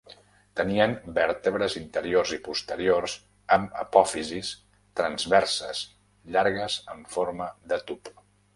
Tenien 0.59 0.93
vèrtebres 1.17 1.75
interiors 1.81 2.31
i 2.37 2.39
posteriors 2.47 3.13
amb 3.57 3.77
apòfisis 3.83 4.51
transverses 5.01 5.85
llargues 6.37 6.81
en 6.97 7.09
forma 7.17 7.53
de 7.75 7.83
tub. 7.93 8.15